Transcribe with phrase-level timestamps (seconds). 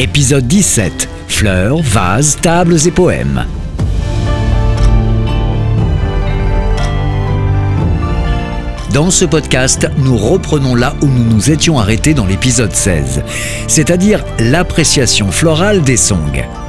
[0.00, 1.10] Épisode 17.
[1.28, 3.44] Fleurs, vases, tables et poèmes.
[8.94, 13.22] Dans ce podcast, nous reprenons là où nous nous étions arrêtés dans l'épisode 16,
[13.68, 16.59] c'est-à-dire l'appréciation florale des songs.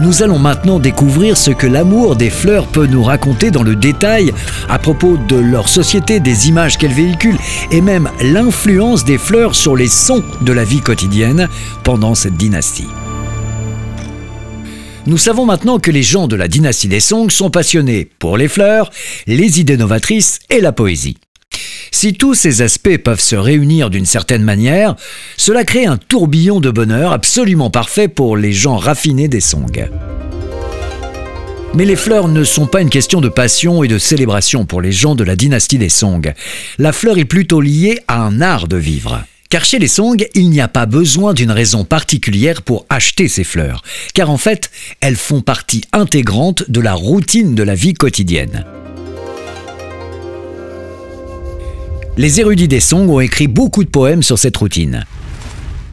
[0.00, 4.32] Nous allons maintenant découvrir ce que l'amour des fleurs peut nous raconter dans le détail
[4.68, 7.38] à propos de leur société, des images qu'elles véhiculent
[7.70, 11.48] et même l'influence des fleurs sur les sons de la vie quotidienne
[11.84, 12.88] pendant cette dynastie.
[15.06, 18.48] Nous savons maintenant que les gens de la dynastie des Song sont passionnés pour les
[18.48, 18.90] fleurs,
[19.26, 21.18] les idées novatrices et la poésie.
[21.90, 24.96] Si tous ces aspects peuvent se réunir d'une certaine manière,
[25.36, 29.88] cela crée un tourbillon de bonheur absolument parfait pour les gens raffinés des Song.
[31.74, 34.92] Mais les fleurs ne sont pas une question de passion et de célébration pour les
[34.92, 36.32] gens de la dynastie des Song.
[36.78, 39.24] La fleur est plutôt liée à un art de vivre.
[39.50, 43.44] Car chez les Song, il n'y a pas besoin d'une raison particulière pour acheter ces
[43.44, 48.64] fleurs, car en fait, elles font partie intégrante de la routine de la vie quotidienne.
[52.16, 55.04] Les érudits des Song ont écrit beaucoup de poèmes sur cette routine.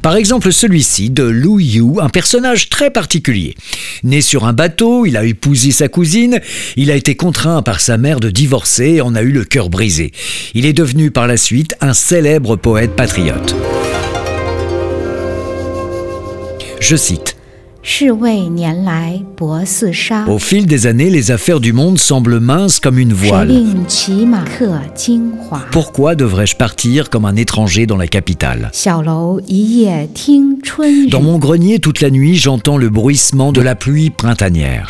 [0.04, 3.56] Par exemple celui-ci de Lu Yu, un personnage très particulier.
[4.04, 6.40] Né sur un bateau, il a épousé sa cousine,
[6.76, 9.70] il a été contraint par sa mère de divorcer et en a eu le cœur
[9.70, 10.12] brisé.
[10.54, 13.56] Il est devenu par la suite un célèbre poète patriote.
[16.80, 17.36] Je cite
[20.28, 23.50] au fil des années, les affaires du monde semblent minces comme une voile.
[25.72, 28.70] Pourquoi devrais-je partir comme un étranger dans la capitale?
[31.10, 34.86] Dans mon grenier, toute la nuit, j'entends le bruissement de la pluie printanière.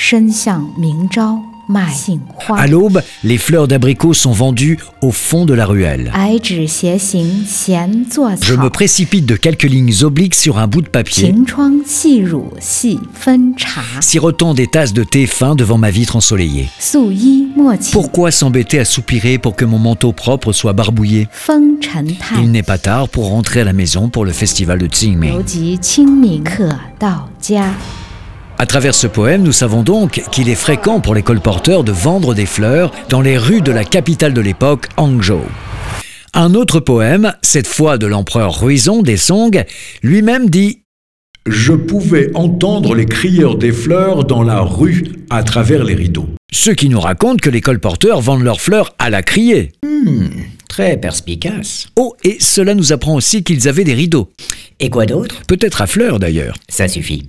[2.49, 6.11] À l'aube, les fleurs d'abricot sont vendues au fond de la ruelle.
[8.41, 11.33] Je me précipite de quelques lignes obliques sur un bout de papier,
[13.99, 16.69] sirotant des tasses de thé fin devant ma vitre ensoleillée.
[17.91, 21.27] Pourquoi s'embêter à soupirer pour que mon manteau propre soit barbouillé?
[22.41, 25.31] Il n'est pas tard pour rentrer à la maison pour le festival de Qingming.
[28.61, 32.35] À travers ce poème, nous savons donc qu'il est fréquent pour les colporteurs de vendre
[32.35, 35.41] des fleurs dans les rues de la capitale de l'époque, Hangzhou.
[36.35, 39.63] Un autre poème, cette fois de l'empereur Ruizong des Song,
[40.03, 40.83] lui-même dit
[41.47, 46.29] Je pouvais entendre les crieurs des fleurs dans la rue à travers les rideaux.
[46.53, 49.71] Ce qui nous raconte que les colporteurs vendent leurs fleurs à la criée.
[49.83, 50.27] Hmm,
[50.69, 51.87] très perspicace.
[51.95, 54.29] Oh, et cela nous apprend aussi qu'ils avaient des rideaux.
[54.79, 55.41] Et quoi d'autre?
[55.47, 56.57] Peut-être à fleurs d'ailleurs.
[56.69, 57.27] Ça suffit.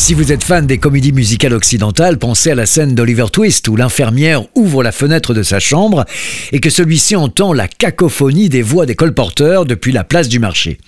[0.00, 3.76] Si vous êtes fan des comédies musicales occidentales, pensez à la scène d'Oliver Twist où
[3.76, 6.06] l'infirmière ouvre la fenêtre de sa chambre
[6.52, 10.78] et que celui-ci entend la cacophonie des voix des colporteurs depuis la place du marché.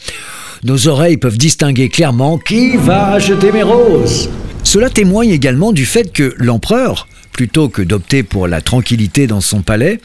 [0.64, 4.30] Nos oreilles peuvent distinguer clairement qui va acheter mes roses.
[4.64, 9.60] Cela témoigne également du fait que l'empereur, plutôt que d'opter pour la tranquillité dans son
[9.60, 10.00] palais,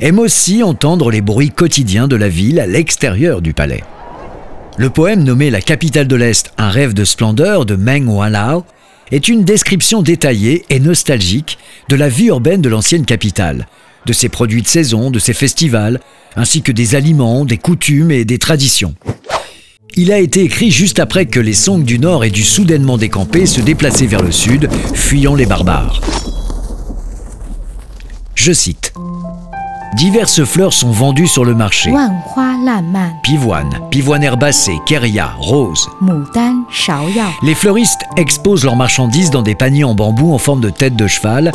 [0.00, 3.84] aime aussi entendre les bruits quotidiens de la ville à l'extérieur du palais.
[4.78, 8.66] Le poème nommé La capitale de l'Est, un rêve de splendeur de Meng Wanlao
[9.10, 11.56] est une description détaillée et nostalgique
[11.88, 13.68] de la vie urbaine de l'ancienne capitale,
[14.04, 15.98] de ses produits de saison, de ses festivals,
[16.36, 18.94] ainsi que des aliments, des coutumes et des traditions.
[19.94, 23.46] Il a été écrit juste après que les Song du Nord aient dû soudainement décamper,
[23.46, 26.02] se déplacer vers le sud, fuyant les barbares.
[28.34, 28.92] Je cite
[29.94, 31.90] Diverses fleurs sont vendues sur le marché.
[33.22, 35.88] Pivoine, pivoine herbacée, kéria, rose.
[37.42, 41.06] Les fleuristes exposent leurs marchandises dans des paniers en bambou en forme de tête de
[41.06, 41.52] cheval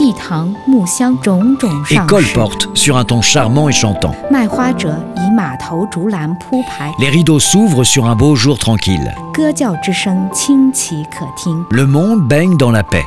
[1.89, 4.15] et colportent sur un ton charmant et chantant.
[6.99, 9.13] Les rideaux s'ouvrent sur un beau jour tranquille.
[11.71, 13.05] Le monde baigne dans la paix.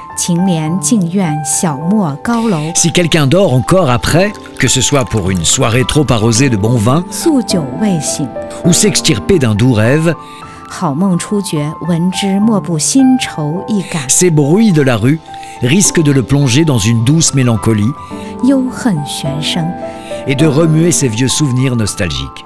[2.77, 6.77] Si quelqu'un dort encore après, que ce soit pour une soirée trop arrosée de bon
[6.77, 7.05] vin
[8.65, 10.13] ou s'extirper d'un doux rêve,
[14.09, 15.21] ces bruits de la rue
[15.63, 17.93] risquent de le plonger dans une douce mélancolie
[20.27, 22.45] et de remuer ses vieux souvenirs nostalgiques.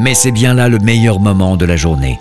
[0.00, 2.18] Mais c'est bien là le meilleur moment de la journée.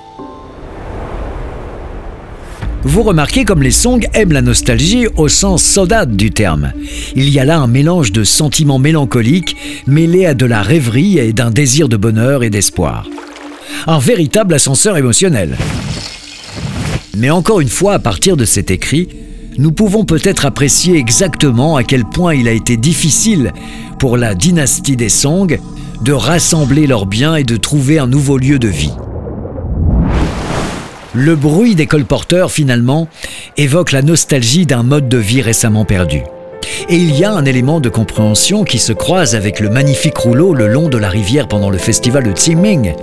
[2.86, 6.74] Vous remarquez comme les songs aiment la nostalgie au sens saudade du terme.
[7.16, 9.56] Il y a là un mélange de sentiments mélancoliques
[9.88, 13.08] mêlés à de la rêverie et d'un désir de bonheur et d'espoir.
[13.88, 15.58] Un véritable ascenseur émotionnel.
[17.16, 19.08] Mais encore une fois, à partir de cet écrit,
[19.58, 23.54] nous pouvons peut-être apprécier exactement à quel point il a été difficile
[23.98, 25.58] pour la dynastie des Song
[26.02, 28.94] de rassembler leurs biens et de trouver un nouveau lieu de vie.
[31.16, 33.08] Le bruit des colporteurs, finalement,
[33.56, 36.22] évoque la nostalgie d'un mode de vie récemment perdu.
[36.90, 40.56] Et il y a un élément de compréhension qui se croise avec le magnifique rouleau
[40.56, 42.94] le long de la rivière pendant le festival de Tsiming.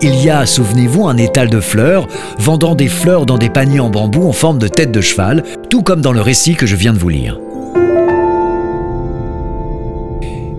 [0.00, 2.08] Il y a, souvenez-vous, un étal de fleurs,
[2.38, 5.82] vendant des fleurs dans des paniers en bambou en forme de tête de cheval, tout
[5.82, 7.38] comme dans le récit que je viens de vous lire.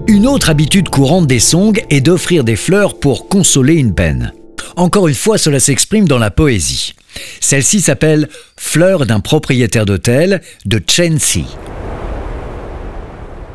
[0.07, 4.31] Une autre habitude courante des Song est d'offrir des fleurs pour consoler une peine.
[4.75, 6.93] Encore une fois, cela s'exprime dans la poésie.
[7.39, 8.27] Celle-ci s'appelle
[8.57, 11.45] Fleurs d'un propriétaire d'hôtel de Chen Si.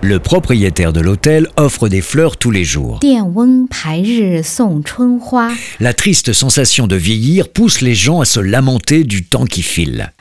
[0.00, 3.00] Le propriétaire de l'hôtel offre des fleurs tous les jours.
[5.80, 10.12] La triste sensation de vieillir pousse les gens à se lamenter du temps qui file.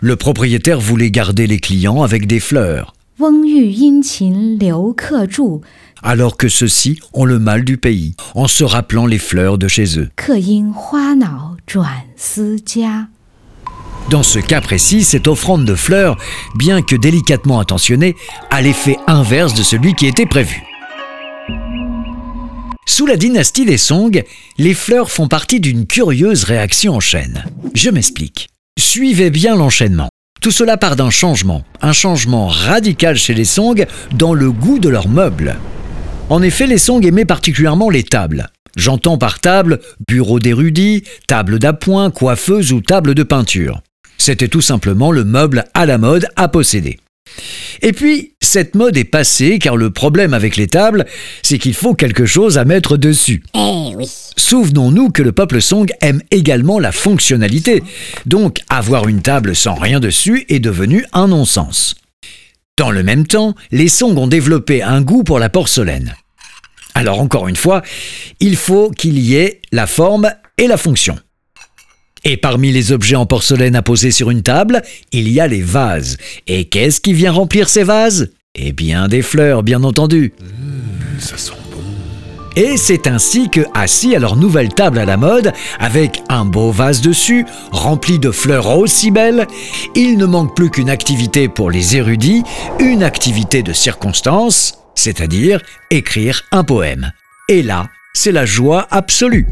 [0.00, 2.94] Le propriétaire voulait garder les clients avec des fleurs
[6.02, 9.98] alors que ceux-ci ont le mal du pays, en se rappelant les fleurs de chez
[9.98, 10.10] eux.
[14.10, 16.16] Dans ce cas précis, cette offrande de fleurs,
[16.54, 18.16] bien que délicatement intentionnée,
[18.50, 20.62] a l'effet inverse de celui qui était prévu.
[22.86, 24.24] Sous la dynastie des Song,
[24.56, 27.44] les fleurs font partie d'une curieuse réaction en chaîne.
[27.74, 28.48] Je m'explique.
[28.78, 30.08] Suivez bien l'enchaînement.
[30.40, 34.88] Tout cela part d'un changement, un changement radical chez les Song dans le goût de
[34.88, 35.58] leurs meubles.
[36.30, 38.50] En effet, les Song aimaient particulièrement les tables.
[38.76, 43.80] J'entends par table bureau d'érudit, table d'appoint, coiffeuse ou table de peinture.
[44.18, 46.98] C'était tout simplement le meuble à la mode à posséder.
[47.80, 51.06] Et puis, cette mode est passée car le problème avec les tables,
[51.42, 53.42] c'est qu'il faut quelque chose à mettre dessus.
[53.54, 54.10] Eh oui.
[54.36, 57.82] Souvenons-nous que le peuple Song aime également la fonctionnalité.
[58.26, 61.94] Donc, avoir une table sans rien dessus est devenu un non-sens.
[62.78, 66.14] Dans le même temps, les Song ont développé un goût pour la porcelaine.
[66.94, 67.82] Alors encore une fois,
[68.38, 71.18] il faut qu'il y ait la forme et la fonction.
[72.22, 75.60] Et parmi les objets en porcelaine à poser sur une table, il y a les
[75.60, 76.18] vases.
[76.46, 78.30] Et qu'est-ce qui vient remplir ces vases?
[78.54, 80.32] Eh bien des fleurs, bien entendu.
[80.40, 81.82] Mmh, ça sent bon.
[82.58, 86.72] Et c'est ainsi que, assis à leur nouvelle table à la mode, avec un beau
[86.72, 89.46] vase dessus, rempli de fleurs aussi belles,
[89.94, 92.42] il ne manque plus qu'une activité pour les érudits,
[92.80, 97.12] une activité de circonstance, c'est-à-dire écrire un poème.
[97.48, 99.46] Et là, c'est la joie absolue.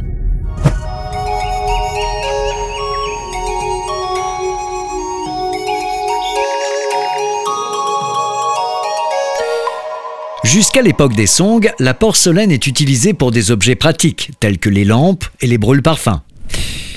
[10.47, 14.85] Jusqu'à l'époque des Song, la porcelaine est utilisée pour des objets pratiques, tels que les
[14.85, 16.21] lampes et les brûle-parfums.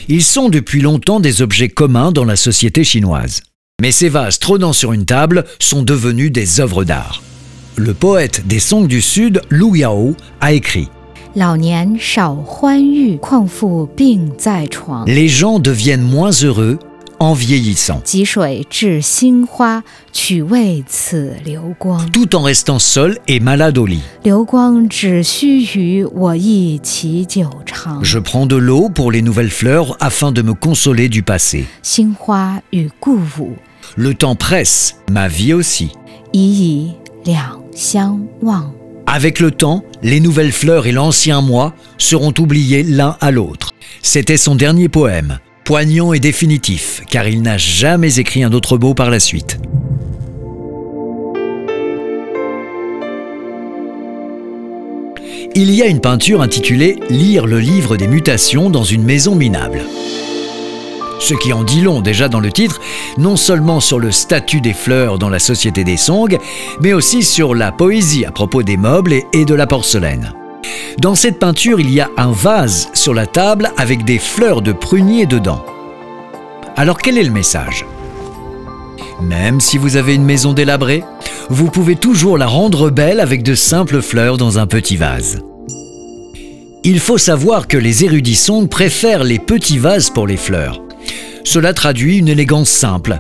[0.08, 3.42] Ils sont depuis longtemps des objets communs dans la société chinoise.
[3.82, 7.24] Mais ces vases trônant sur une table sont devenus des œuvres d'art.
[7.76, 10.88] Le poète des Song du Sud, Lu Yao, a écrit
[15.08, 16.78] Les gens deviennent moins heureux
[17.20, 18.02] en vieillissant.
[22.14, 24.02] Tout en restant seul et malade au lit.
[28.02, 31.66] Je prends de l'eau pour les nouvelles fleurs afin de me consoler du passé.
[33.96, 35.92] Le temps presse, ma vie aussi.
[39.08, 43.72] Avec le temps, les nouvelles fleurs et l'ancien moi seront oubliés l'un à l'autre.
[44.02, 48.96] C'était son dernier poème poignant et définitif, car il n'a jamais écrit un autre beau
[48.96, 49.60] par la suite.
[55.54, 59.84] Il y a une peinture intitulée Lire le livre des mutations dans une maison minable.
[61.20, 62.82] Ce qui en dit long déjà dans le titre,
[63.20, 66.36] non seulement sur le statut des fleurs dans la société des Song,
[66.82, 70.34] mais aussi sur la poésie à propos des meubles et de la porcelaine.
[71.00, 74.72] Dans cette peinture, il y a un vase sur la table avec des fleurs de
[74.72, 75.64] prunier dedans.
[76.76, 77.86] Alors quel est le message?
[79.22, 81.04] Même si vous avez une maison délabrée,
[81.50, 85.42] vous pouvez toujours la rendre belle avec de simples fleurs dans un petit vase.
[86.84, 90.82] Il faut savoir que les érudits Song préfèrent les petits vases pour les fleurs.
[91.44, 93.20] Cela traduit une élégance simple.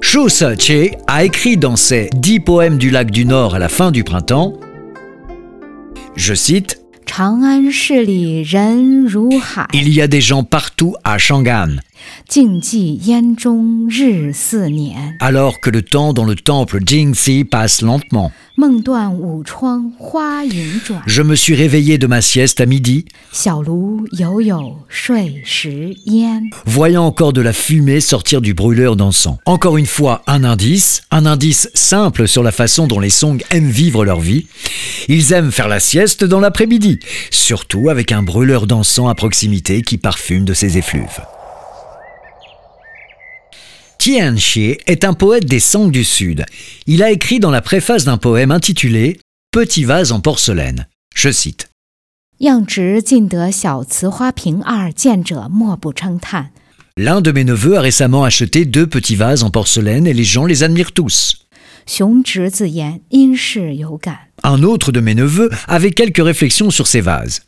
[0.00, 3.92] Shu Se-che a écrit dans ses Dix poèmes du lac du Nord à la fin
[3.92, 4.54] du printemps
[6.20, 6.78] je cite
[9.72, 11.76] Il y a des gens partout à Shanghai.
[12.27, 15.15] 静寂烟中日似年。
[15.19, 18.31] alors que le temps dans le temple Jingxi passe lentement.
[18.57, 26.49] 梦断午窗花影转， Je me suis réveillé de ma sieste à midi, 小炉犹有睡时烟。
[26.65, 29.39] voyant encore de la fumée sortir du brûleur d'encens.
[29.45, 33.69] Encore une fois, un indice, un indice simple sur la façon dont les Song aiment
[33.69, 34.47] vivre leur vie.
[35.09, 36.99] Ils aiment faire la sieste dans l'après-midi,
[37.31, 41.21] surtout avec un brûleur d'encens à proximité qui parfume de ses effluves.
[44.00, 46.46] Tianxie est un poète des Song du Sud.
[46.86, 49.20] Il a écrit dans la préface d'un poème intitulé
[49.52, 50.88] Petit vase en porcelaine.
[51.14, 51.68] Je cite.
[56.96, 60.46] L'un de mes neveux a récemment acheté deux petits vases en porcelaine et les gens
[60.46, 61.46] les admirent tous.
[64.42, 67.42] Un autre de mes neveux avait quelques réflexions sur ces vases.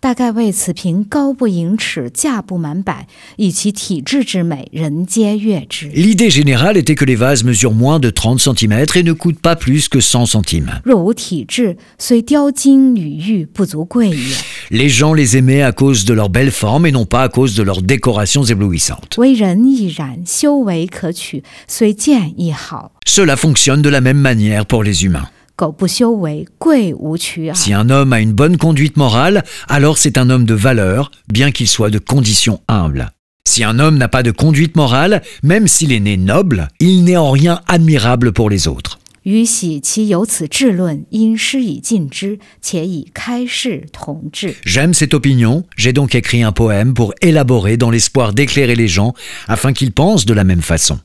[0.00, 5.88] 大概为此瓶高不盈尺，价不满百，以其体质之美，人皆悦之。
[5.90, 9.54] L'idée générale était que les vases mesurent moins de 30 cm et ne coûtent pas
[9.54, 10.80] plus que 100 centimes.
[10.84, 14.36] 若无体质，虽雕金缕玉，不足贵也。
[14.70, 17.54] Les gens les aimaient à cause de leur belle forme et non pas à cause
[17.54, 19.18] de leurs décorations éblouissantes.
[19.18, 22.92] 为人亦然，修为可取，虽贱亦好。
[23.06, 25.28] Cela fonctionne de la même manière pour les humains.
[25.56, 27.54] 苟不修为，贵无取耳。
[27.54, 31.50] Si un homme a une bonne conduite morale, alors c'est un homme de valeur, bien
[31.50, 33.10] qu'il soit de condition humble.
[33.44, 37.16] Si un homme n'a pas de conduite morale, même s'il est né noble, il n'est
[37.16, 38.98] en rien admirable pour les autres.
[39.24, 44.56] 予喜其有此志论，因施以尽之，且以开示同志。
[44.64, 49.14] J'aime cette opinion, j'ai donc écrit un poème pour élaborer dans l'espoir d'éclairer les gens
[49.46, 50.98] afin qu'ils pensent de la même façon.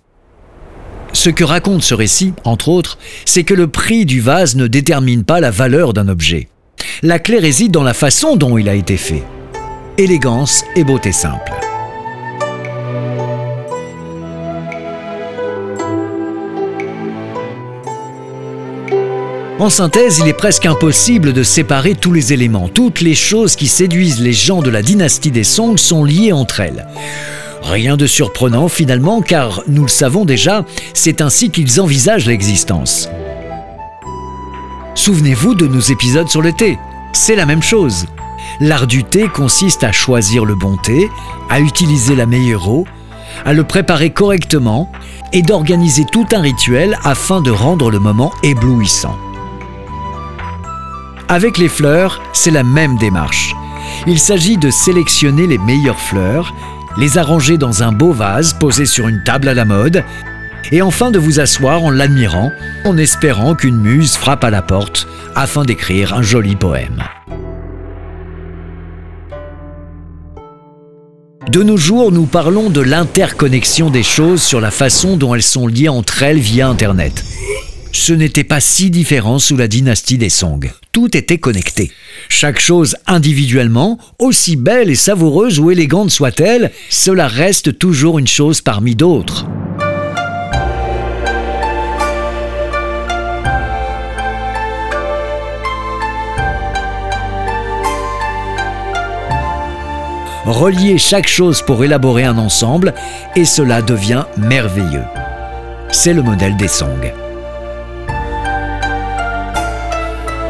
[1.12, 5.24] Ce que raconte ce récit, entre autres, c'est que le prix du vase ne détermine
[5.24, 6.48] pas la valeur d'un objet.
[7.02, 9.22] La clé réside dans la façon dont il a été fait.
[9.98, 11.52] Élégance et beauté simple.
[19.58, 22.68] En synthèse, il est presque impossible de séparer tous les éléments.
[22.68, 26.58] Toutes les choses qui séduisent les gens de la dynastie des Song sont liées entre
[26.58, 26.88] elles.
[27.62, 30.64] Rien de surprenant finalement, car nous le savons déjà,
[30.94, 33.08] c'est ainsi qu'ils envisagent l'existence.
[34.94, 36.78] Souvenez-vous de nos épisodes sur le thé.
[37.12, 38.06] C'est la même chose.
[38.60, 41.08] L'art du thé consiste à choisir le bon thé,
[41.48, 42.86] à utiliser la meilleure eau,
[43.44, 44.90] à le préparer correctement
[45.32, 49.16] et d'organiser tout un rituel afin de rendre le moment éblouissant.
[51.28, 53.54] Avec les fleurs, c'est la même démarche.
[54.06, 56.52] Il s'agit de sélectionner les meilleures fleurs,
[56.96, 60.04] les arranger dans un beau vase posé sur une table à la mode,
[60.70, 62.50] et enfin de vous asseoir en l'admirant,
[62.84, 67.02] en espérant qu'une muse frappe à la porte afin d'écrire un joli poème.
[71.50, 75.66] De nos jours, nous parlons de l'interconnexion des choses sur la façon dont elles sont
[75.66, 77.24] liées entre elles via Internet.
[77.94, 80.72] Ce n'était pas si différent sous la dynastie des Song.
[80.92, 81.92] Tout était connecté.
[82.30, 88.62] Chaque chose individuellement, aussi belle et savoureuse ou élégante soit-elle, cela reste toujours une chose
[88.62, 89.46] parmi d'autres.
[100.46, 102.94] Relier chaque chose pour élaborer un ensemble,
[103.36, 105.04] et cela devient merveilleux.
[105.90, 107.12] C'est le modèle des Song.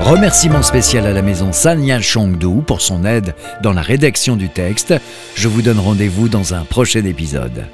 [0.02, 4.94] Remerciement spécial à la maison Sanya Chongdu pour son aide dans la rédaction du texte.
[5.36, 7.66] Je vous donne rendez-vous dans un prochain épisode.